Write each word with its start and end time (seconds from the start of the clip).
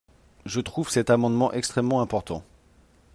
Je 0.47 0.61
trouve 0.61 0.89
cet 0.89 1.11
amendement 1.11 1.51
extrêmement 1.53 2.01
important. 2.01 2.43